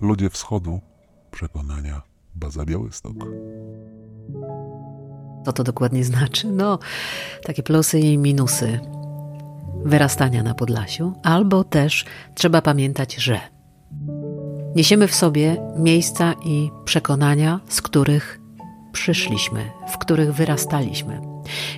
[0.00, 0.80] Ludzie wschodu,
[1.30, 2.02] przekonania
[2.34, 3.12] Baza Białystok.
[5.44, 6.46] Co to dokładnie znaczy?
[6.46, 6.78] No,
[7.42, 8.80] takie plusy i minusy
[9.84, 13.40] wyrastania na Podlasiu, albo też trzeba pamiętać, że
[14.76, 18.40] niesiemy w sobie miejsca i przekonania, z których
[18.92, 21.20] przyszliśmy, w których wyrastaliśmy.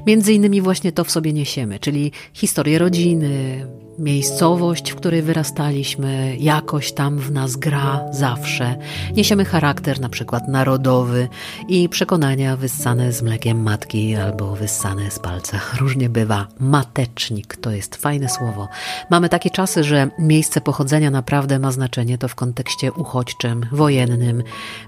[0.06, 3.66] Między innymi właśnie to w sobie niesiemy, czyli historię rodziny,
[3.98, 8.76] miejscowość, w której wyrastaliśmy, jakoś tam w nas gra zawsze.
[9.16, 11.28] Niesiemy charakter na przykład narodowy
[11.68, 15.60] i przekonania wyssane z mlekiem matki albo wyssane z palca.
[15.80, 16.46] Różnie bywa.
[16.60, 18.68] Matecznik to jest fajne słowo.
[19.10, 24.42] Mamy takie czasy, że miejsce pochodzenia naprawdę ma znaczenie to w kontekście uchodźczym, wojennym,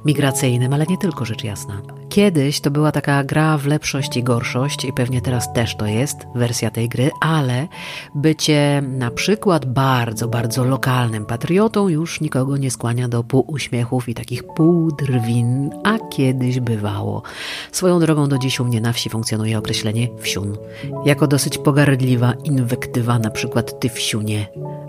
[0.04, 1.82] migracyjnym, ale nie tylko rzecz jasna.
[2.08, 6.16] Kiedyś to była taka gra w lepszość i gorszość i pewnie teraz też to jest
[6.34, 7.68] wersja tej gry, ale
[8.14, 14.42] bycie na przykład bardzo, bardzo lokalnym patriotą już nikogo nie skłania do półuśmiechów i takich
[14.44, 17.22] półdrwin, a kiedyś bywało.
[17.72, 20.56] Swoją drogą do dziś u mnie na wsi funkcjonuje określenie wsiun,
[21.04, 24.46] jako dosyć pogardliwa inwektywa, na przykład ty wsiunie,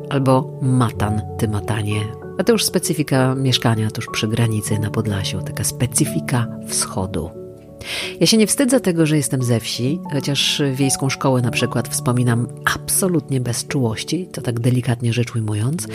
[0.10, 2.02] albo matan, ty matanie,
[2.38, 7.43] a to już specyfika mieszkania tuż przy granicy na Podlasiu, taka specyfika wschodu.
[8.20, 12.48] Ja się nie wstydzę tego, że jestem ze wsi, chociaż wiejską szkołę na przykład wspominam
[12.76, 15.88] absolutnie bez czułości, to tak delikatnie rzecz ujmując,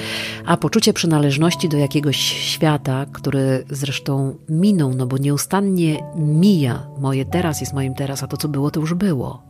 [0.46, 6.86] a poczucie przynależności do jakiegoś świata, który zresztą minął, no bo nieustannie mija.
[6.98, 9.42] Moje teraz jest moim teraz, a to co było, to już było.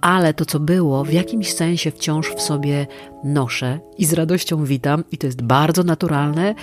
[0.00, 2.86] Ale to, co było, w jakimś sensie wciąż w sobie
[3.24, 6.54] noszę i z radością witam, i to jest bardzo naturalne.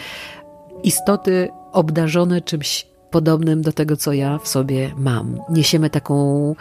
[0.84, 5.40] Istoty obdarzone czymś podobnym do tego, co ja w sobie mam.
[5.50, 6.56] Niesiemy taką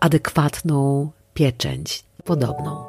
[0.00, 2.84] adekwatną pieczęć, podobną.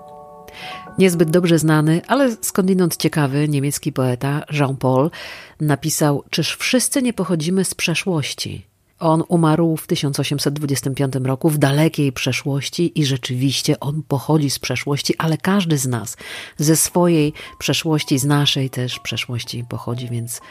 [0.97, 5.11] Niezbyt dobrze znany, ale skądinąd ciekawy niemiecki poeta Jean-Paul
[5.59, 8.71] napisał: Czyż wszyscy nie pochodzimy z przeszłości?
[8.99, 15.37] On umarł w 1825 roku w dalekiej przeszłości i rzeczywiście on pochodzi z przeszłości, ale
[15.37, 16.17] każdy z nas
[16.57, 20.41] ze swojej przeszłości, z naszej też przeszłości pochodzi, więc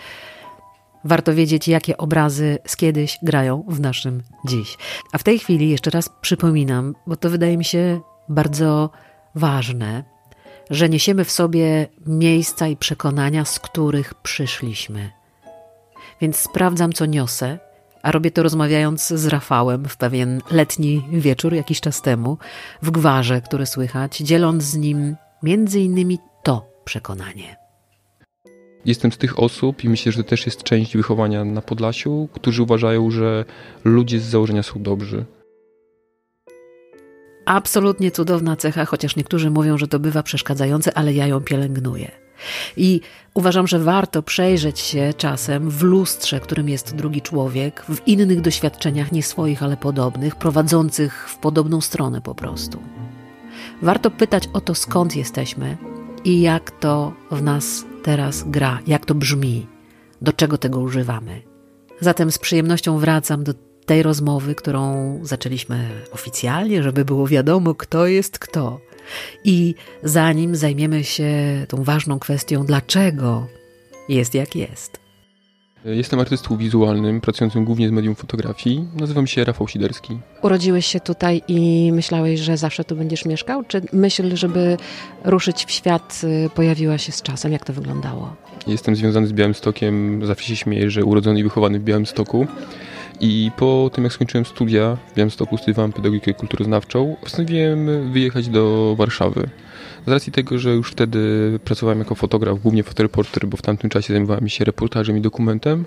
[1.05, 4.77] Warto wiedzieć, jakie obrazy z kiedyś grają w naszym dziś.
[5.13, 8.91] A w tej chwili jeszcze raz przypominam, bo to wydaje mi się bardzo
[9.35, 10.05] ważne,
[10.71, 15.11] że niesiemy w sobie miejsca i przekonania, z których przyszliśmy.
[16.21, 17.59] Więc sprawdzam, co niosę,
[18.03, 22.39] a robię to rozmawiając z Rafałem w pewien letni wieczór jakiś czas temu,
[22.83, 27.60] w gwarze, które słychać, dzieląc z nim między innymi to przekonanie.
[28.85, 32.63] Jestem z tych osób i myślę, że to też jest część wychowania na Podlasiu, którzy
[32.63, 33.45] uważają, że
[33.85, 35.25] ludzie z założenia są dobrzy.
[37.45, 42.11] Absolutnie cudowna cecha, chociaż niektórzy mówią, że to bywa przeszkadzające, ale ja ją pielęgnuję.
[42.77, 43.01] I
[43.35, 49.13] uważam, że warto przejrzeć się czasem w lustrze, którym jest drugi człowiek, w innych doświadczeniach,
[49.13, 52.79] nie swoich, ale podobnych, prowadzących w podobną stronę po prostu.
[53.83, 55.77] Warto pytać o to, skąd jesteśmy
[56.25, 59.67] i jak to w nas teraz gra, jak to brzmi,
[60.23, 61.43] do czego tego używamy.
[62.01, 63.55] Zatem z przyjemnością wracam do
[63.87, 68.81] tej rozmowy, którą zaczęliśmy oficjalnie, żeby było wiadomo, kto jest kto.
[69.45, 71.33] I zanim zajmiemy się
[71.69, 73.47] tą ważną kwestią, dlaczego
[74.09, 75.00] jest jak jest.
[75.85, 78.85] Jestem artystą wizualnym, pracującym głównie z medium fotografii.
[78.97, 80.19] Nazywam się Rafał Siderski.
[80.43, 83.65] Urodziłeś się tutaj i myślałeś, że zawsze tu będziesz mieszkał?
[83.65, 84.77] Czy myśl, żeby
[85.25, 87.53] ruszyć w świat, y, pojawiła się z czasem?
[87.53, 88.37] Jak to wyglądało?
[88.67, 90.27] Jestem związany z Białymstokiem.
[90.27, 92.47] Zawsze się śmieję, że urodzony i wychowany w Białymstoku.
[93.21, 99.49] I po tym, jak skończyłem studia w Białymstoku, studiowałem pedagogikę kulturoznawczą, postanowiłem wyjechać do Warszawy.
[100.07, 101.21] Z racji tego, że już wtedy
[101.65, 105.85] pracowałem jako fotograf, głównie fotoreporter, bo w tamtym czasie zajmowałem się reportażem i dokumentem,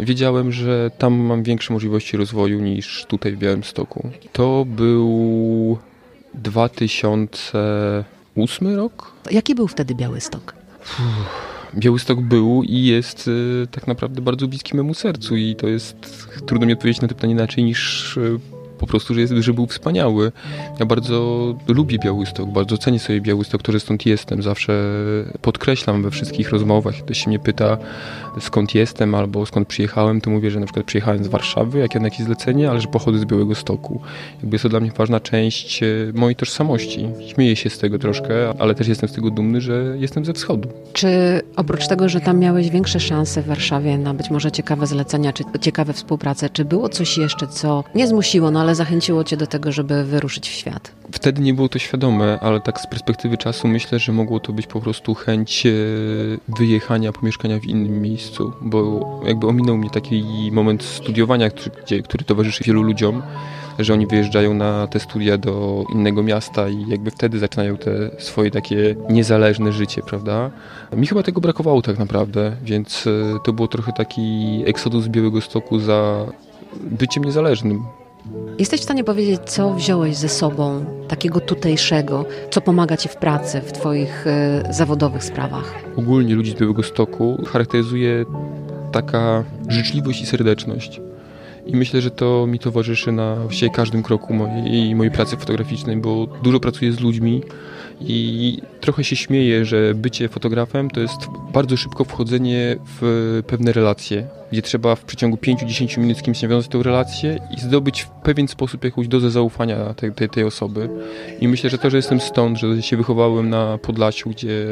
[0.00, 4.10] wiedziałem, że tam mam większe możliwości rozwoju niż tutaj w Białymstoku.
[4.32, 5.78] To był
[6.34, 9.12] 2008 rok.
[9.30, 10.54] Jaki był wtedy Białystok?
[11.74, 15.96] Białystok był i jest y, tak naprawdę bardzo bliski memu sercu i to jest,
[16.46, 18.40] trudno mi odpowiedzieć na to pytanie inaczej niż y,
[18.80, 20.32] po prostu, że, jest, że był wspaniały.
[20.80, 24.42] Ja bardzo lubię Białystok, bardzo cenię sobie Białystok, to, że stąd jestem.
[24.42, 24.72] Zawsze
[25.42, 27.78] podkreślam we wszystkich rozmowach, ktoś się mnie pyta
[28.40, 32.00] skąd jestem albo skąd przyjechałem, to mówię, że na przykład przyjechałem z Warszawy, jak ja
[32.00, 34.00] na jakieś zlecenie, ale że pochodzę z Białego Stoku.
[34.40, 37.08] Jakby jest to dla mnie ważna część e, mojej tożsamości.
[37.26, 40.68] Śmieję się z tego troszkę, ale też jestem z tego dumny, że jestem ze wschodu.
[40.92, 41.08] Czy
[41.56, 45.44] oprócz tego, że tam miałeś większe szanse w Warszawie na być może ciekawe zlecenia, czy
[45.60, 49.46] ciekawe współprace, czy było coś jeszcze, co nie zmusiło, no ale ale zachęciło cię do
[49.46, 50.92] tego, żeby wyruszyć w świat.
[51.12, 54.66] Wtedy nie było to świadome, ale tak z perspektywy czasu myślę, że mogło to być
[54.66, 55.70] po prostu chęć e,
[56.48, 62.64] wyjechania, pomieszkania w innym miejscu, bo jakby ominął mnie taki moment studiowania, który, który towarzyszy
[62.64, 63.22] wielu ludziom,
[63.78, 68.50] że oni wyjeżdżają na te studia do innego miasta i jakby wtedy zaczynają te swoje
[68.50, 70.50] takie niezależne życie, prawda?
[70.96, 75.40] Mi chyba tego brakowało tak naprawdę, więc e, to było trochę taki eksodus z Białego
[75.40, 76.26] Stoku za
[76.76, 77.99] byciem niezależnym.
[78.58, 83.60] Jesteś w stanie powiedzieć, co wziąłeś ze sobą takiego tutejszego, co pomaga ci w pracy,
[83.60, 85.74] w twoich e, zawodowych sprawach?
[85.96, 88.24] ogólnie ludzi z Białego Stoku charakteryzuje
[88.92, 91.00] taka życzliwość i serdeczność.
[91.66, 93.36] I myślę, że to mi towarzyszy na
[93.72, 97.42] każdym kroku mojej, mojej pracy fotograficznej, bo dużo pracuję z ludźmi
[98.00, 101.20] i trochę się śmieję, że bycie fotografem to jest
[101.52, 106.70] bardzo szybko wchodzenie w pewne relacje, gdzie trzeba w przeciągu 5-10 minut z kimś nawiązać
[106.70, 110.88] tę relację i zdobyć w pewien sposób jakąś dozę zaufania tej, tej, tej osoby.
[111.40, 114.66] I myślę, że to, że jestem stąd, że się wychowałem na Podlasiu, gdzie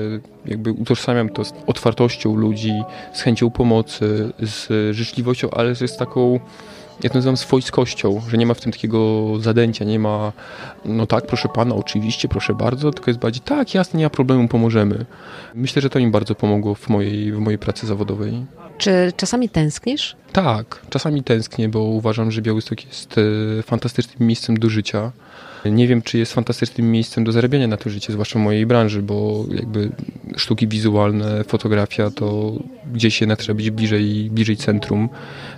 [0.46, 2.72] jakby utożsamiam to z otwartością ludzi,
[3.12, 6.40] z chęcią pomocy, z życzliwością, ale z taką
[7.02, 10.32] ja to nazywam swojskością, że nie ma w tym takiego zadęcia, nie ma
[10.84, 14.48] no tak, proszę pana, oczywiście, proszę bardzo, tylko jest bardziej tak, jasne, nie ma problemu,
[14.48, 15.04] pomożemy.
[15.54, 18.44] Myślę, że to mi bardzo pomogło w mojej, w mojej pracy zawodowej.
[18.78, 20.16] Czy czasami tęsknisz?
[20.32, 23.16] Tak, czasami tęsknię, bo uważam, że Białystok jest
[23.58, 25.12] e, fantastycznym miejscem do życia.
[25.64, 29.02] Nie wiem, czy jest fantastycznym miejscem do zarabiania na to życie, zwłaszcza w mojej branży,
[29.02, 29.90] bo jakby
[30.36, 32.52] sztuki wizualne, fotografia to
[32.92, 35.08] gdzieś jednak trzeba być bliżej, bliżej centrum.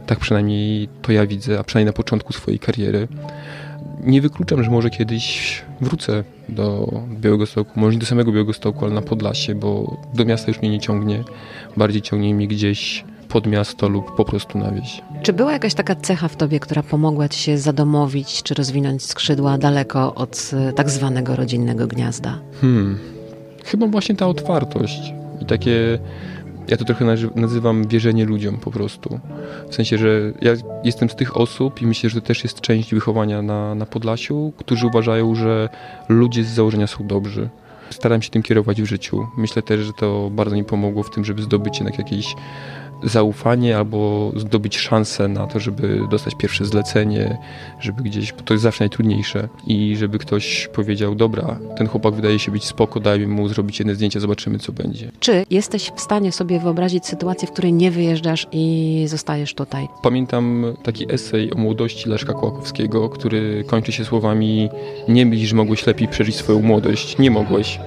[0.07, 3.09] Tak przynajmniej to ja widzę, a przynajmniej na początku swojej kariery.
[4.05, 8.85] Nie wykluczam, że może kiedyś wrócę do Białego Stoku, może nie do samego Białego Stoku,
[8.85, 11.25] ale na Podlasie, bo do miasta już mnie nie ciągnie.
[11.77, 15.03] Bardziej ciągnie mnie gdzieś pod miasto lub po prostu na wieś.
[15.23, 19.59] Czy była jakaś taka cecha w tobie, która pomogła ci się zadomowić czy rozwinąć skrzydła
[19.59, 22.39] daleko od e, tak zwanego rodzinnego gniazda?
[22.61, 22.99] Hmm.
[23.65, 25.99] Chyba właśnie ta otwartość i takie.
[26.69, 29.21] Ja to trochę nazy- nazywam wierzenie ludziom po prostu.
[29.71, 30.53] W sensie, że ja
[30.85, 34.53] jestem z tych osób i myślę, że to też jest część wychowania na, na Podlasiu,
[34.57, 35.69] którzy uważają, że
[36.09, 37.49] ludzie z założenia są dobrzy.
[37.91, 39.27] Staram się tym kierować w życiu.
[39.37, 42.35] Myślę też, że to bardzo mi pomogło w tym, żeby zdobyć jednak jakieś
[43.03, 47.39] zaufanie albo zdobyć szansę na to, żeby dostać pierwsze zlecenie,
[47.81, 52.53] żeby gdzieś, to jest zawsze najtrudniejsze i żeby ktoś powiedział, dobra, ten chłopak wydaje się
[52.53, 55.13] być spoko, daj mu zrobić jedno zdjęcie, zobaczymy co będzie.
[55.21, 59.89] Czy jesteś w stanie sobie wyobrazić sytuację, w której nie wyjeżdżasz i zostajesz tutaj?
[60.03, 64.69] Pamiętam taki esej o młodości Leszka Kołakowskiego, który kończy się słowami
[65.09, 67.19] nie myśl, że mogłeś lepiej przeżyć swoją młodość.
[67.19, 67.81] Nie mogłeś.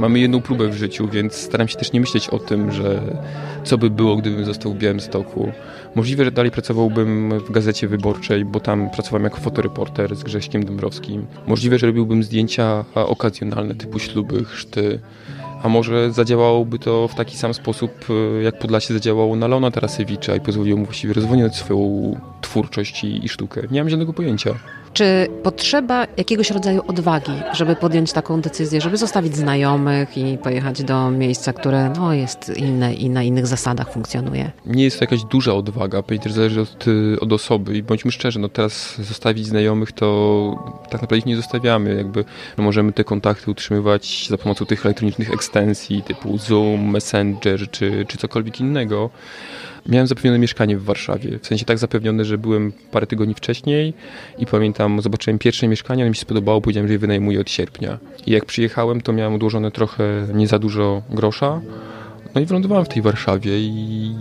[0.00, 3.00] Mamy jedną próbę w życiu, więc staram się też nie myśleć o tym, że
[3.64, 5.52] co by było, gdybym został w Białymstoku.
[5.94, 11.26] Możliwe, że dalej pracowałbym w Gazecie Wyborczej, bo tam pracowałem jako fotoreporter z Grześkiem Dąbrowskim.
[11.46, 15.00] Możliwe, że robiłbym zdjęcia okazjonalne typu śluby, chrzty.
[15.62, 17.90] A może zadziałałoby to w taki sam sposób,
[18.38, 23.24] e, jak Podlasie zadziałało na Leona Tarasewicza i pozwoliło mu właściwie rozwinąć swoją twórczość i,
[23.24, 23.62] i sztukę.
[23.70, 24.54] Nie mam żadnego pojęcia.
[25.00, 31.10] Czy potrzeba jakiegoś rodzaju odwagi, żeby podjąć taką decyzję, żeby zostawić znajomych i pojechać do
[31.10, 34.50] miejsca, które no, jest inne i na innych zasadach funkcjonuje?
[34.66, 38.38] nie jest to jakaś duża odwaga, też zależy od, y, od osoby i bądźmy szczerzy,
[38.38, 42.24] no teraz zostawić znajomych to tak naprawdę ich nie zostawiamy, jakby
[42.58, 48.18] no możemy te kontakty utrzymywać za pomocą tych elektronicznych ekstensji typu Zoom, Messenger czy, czy
[48.18, 49.10] cokolwiek innego.
[49.86, 53.94] Miałem zapewnione mieszkanie w Warszawie, w sensie tak zapewnione, że byłem parę tygodni wcześniej
[54.38, 57.98] i pamiętam, zobaczyłem pierwsze mieszkanie, ono mi się spodobało, powiedziałem, że je wynajmuję od sierpnia.
[58.26, 61.60] I jak przyjechałem, to miałem odłożone trochę nie za dużo grosza,
[62.34, 64.14] no i wylądowałem w tej Warszawie i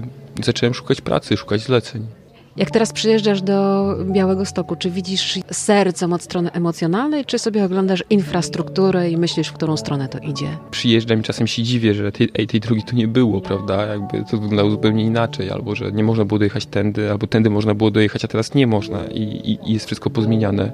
[0.43, 2.18] zacząłem szukać pracy, szukać zleceń.
[2.57, 8.03] Jak teraz przyjeżdżasz do Białego Stoku, czy widzisz sercem od strony emocjonalnej, czy sobie oglądasz
[8.09, 10.47] infrastrukturę i myślisz, w którą stronę to idzie?
[10.71, 13.85] Przyjeżdżam i czasem się dziwię, że tej, ej, tej drogi tu nie było, prawda?
[13.85, 17.75] Jakby to wyglądało zupełnie inaczej, albo że nie można było dojechać tędy, albo tędy można
[17.75, 20.71] było dojechać, a teraz nie można i, i, i jest wszystko pozmieniane.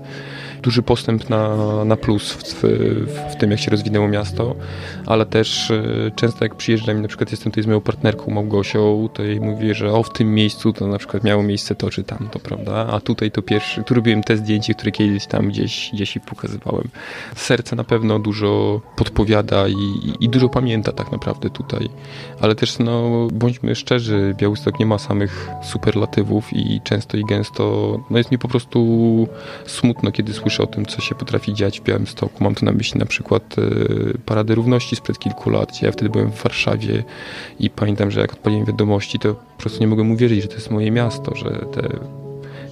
[0.65, 1.55] Duży postęp na,
[1.85, 4.55] na plus w, w, w tym, jak się rozwinęło miasto,
[5.05, 5.83] ale też e,
[6.15, 9.75] często jak przyjeżdżam i na przykład jestem tutaj z moją partnerką Małgosią, to jej mówię,
[9.75, 12.87] że o, w tym miejscu to na przykład miało miejsce to czy tamto, prawda?
[12.91, 16.87] A tutaj to pierwszy, tu robiłem te zdjęcie, które kiedyś tam gdzieś, gdzieś pokazywałem.
[17.35, 21.89] Serce na pewno dużo podpowiada i, i dużo pamięta tak naprawdę tutaj.
[22.41, 28.17] Ale też, no, bądźmy szczerzy, Białystok nie ma samych superlatywów i często i gęsto, no
[28.17, 29.27] jest mi po prostu
[29.65, 32.43] smutno, kiedy słyszę o tym, co się potrafi dziać w Białymstoku.
[32.43, 33.61] Mam tu na myśli na przykład e,
[34.25, 37.03] Paradę Równości sprzed kilku lat, ja wtedy byłem w Warszawie
[37.59, 40.71] i pamiętam, że jak odpaliłem wiadomości, to po prostu nie mogłem uwierzyć, że to jest
[40.71, 41.89] moje miasto, że te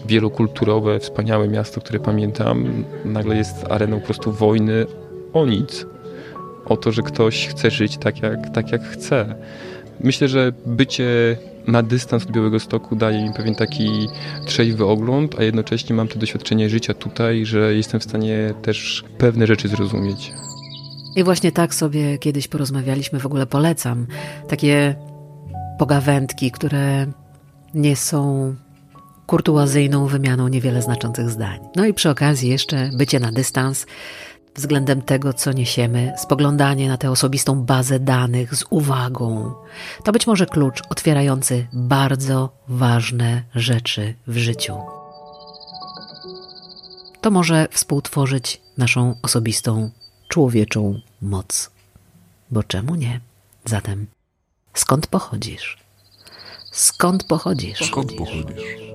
[0.06, 4.86] wielokulturowe, wspaniałe miasto, które pamiętam, nagle jest areną po prostu wojny
[5.34, 5.86] o nic.
[6.66, 9.36] O to, że ktoś chce żyć tak jak, tak jak chce.
[10.00, 11.38] Myślę, że bycie
[11.68, 14.08] na dystans od Białego Stoku daje mi pewien taki
[14.46, 19.48] trzeźwy ogląd, a jednocześnie mam to doświadczenie życia tutaj, że jestem w stanie też pewne
[19.48, 20.34] rzeczy zrozumieć.
[21.16, 24.08] I właśnie tak sobie kiedyś porozmawialiśmy, w ogóle polecam.
[24.48, 24.96] Takie
[25.80, 27.06] pogawędki, które
[27.74, 28.56] nie są
[29.28, 31.60] kurtuazyjną wymianą niewiele znaczących zdań.
[31.76, 33.86] No i przy okazji jeszcze bycie na dystans
[34.56, 39.54] względem tego, co niesiemy, spoglądanie na tę osobistą bazę danych z uwagą.
[40.04, 44.78] To być może klucz otwierający bardzo ważne rzeczy w życiu.
[47.22, 49.92] To może współtworzyć naszą osobistą,
[50.28, 51.72] człowieczą moc.
[52.52, 53.20] Bo czemu nie?
[53.66, 54.08] Zatem,
[54.74, 55.78] skąd pochodzisz?
[56.72, 57.88] Skąd pochodzisz?
[57.88, 58.94] Skąd pochodzisz?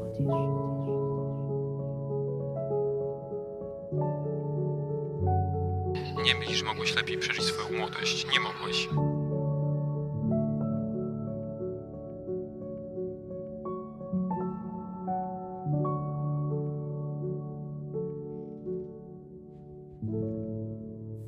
[6.29, 8.27] Nie myślisz, że mogłeś lepiej przeżyć swoją młodość.
[8.33, 8.89] Nie mogłeś.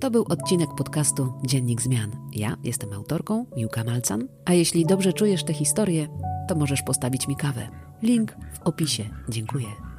[0.00, 2.11] To był odcinek podcastu Dziennik Zmian.
[2.33, 6.09] Ja jestem autorką, Miłka Malcan, a jeśli dobrze czujesz tę historię,
[6.49, 7.69] to możesz postawić mi kawę.
[8.02, 9.04] Link w opisie.
[9.28, 9.89] Dziękuję.